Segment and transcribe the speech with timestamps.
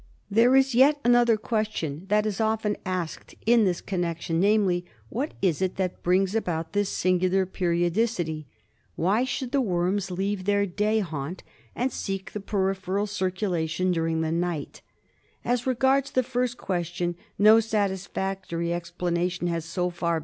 [0.31, 5.61] There is yet another question that is often asked in this connection, namely, what is
[5.61, 8.47] it that brings about this singular periodicity?
[8.95, 11.43] Why should the worms leave their day haunt
[11.75, 14.81] and seek the peripheral circulation during the night?
[15.45, 20.19] As regards the first question no satisfactory explana tion has so far.